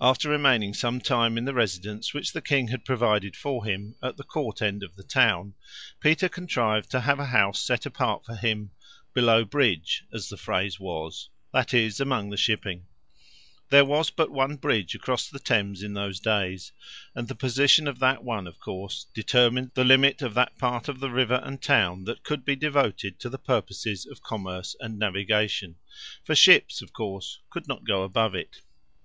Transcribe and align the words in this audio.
After 0.00 0.28
remaining 0.28 0.72
some 0.72 1.00
time 1.00 1.36
in 1.36 1.46
the 1.46 1.52
residence 1.52 2.14
which 2.14 2.32
the 2.32 2.40
king 2.40 2.68
had 2.68 2.84
provided 2.84 3.34
for 3.34 3.64
him 3.64 3.96
at 4.00 4.16
the 4.16 4.22
court 4.22 4.62
end 4.62 4.84
of 4.84 4.94
the 4.94 5.02
town, 5.02 5.54
Peter 5.98 6.28
contrived 6.28 6.92
to 6.92 7.00
have 7.00 7.18
a 7.18 7.26
house 7.26 7.60
set 7.60 7.84
apart 7.84 8.24
for 8.24 8.36
him 8.36 8.70
"below 9.12 9.44
bridge," 9.44 10.04
as 10.12 10.28
the 10.28 10.36
phrase 10.36 10.78
was 10.78 11.28
that 11.52 11.74
is, 11.74 11.98
among 11.98 12.30
the 12.30 12.36
shipping. 12.36 12.86
There 13.68 13.84
was 13.84 14.10
but 14.10 14.30
one 14.30 14.54
bridge 14.58 14.94
across 14.94 15.28
the 15.28 15.40
Thames 15.40 15.82
in 15.82 15.94
those 15.94 16.20
days, 16.20 16.70
and 17.12 17.26
the 17.26 17.34
position 17.34 17.88
of 17.88 17.98
that 17.98 18.22
one, 18.22 18.46
of 18.46 18.60
course, 18.60 19.06
determined 19.12 19.72
the 19.74 19.82
limit 19.82 20.22
of 20.22 20.34
that 20.34 20.56
part 20.56 20.86
of 20.88 21.00
the 21.00 21.10
river 21.10 21.40
and 21.42 21.60
town 21.60 22.04
that 22.04 22.22
could 22.22 22.44
be 22.44 22.54
devoted 22.54 23.18
to 23.18 23.28
the 23.28 23.38
purposes 23.38 24.06
of 24.06 24.22
commerce 24.22 24.76
and 24.78 25.00
navigation, 25.00 25.74
for 26.22 26.36
ships, 26.36 26.80
of 26.80 26.92
course, 26.92 27.40
could 27.50 27.66
not 27.66 27.82
go 27.82 28.04
above 28.04 28.36
it. 28.36 28.60